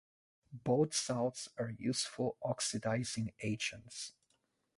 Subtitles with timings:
[0.51, 4.13] Both salts are useful oxidising agents.